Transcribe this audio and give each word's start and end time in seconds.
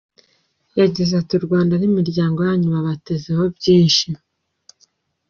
Yagize 0.79 1.11
ati 1.21 1.33
“U 1.37 1.41
Rwanda 1.45 1.73
n’imiryango 1.77 2.39
yanyu 2.47 2.67
babatezeho 2.75 3.43
byinshi. 3.57 4.07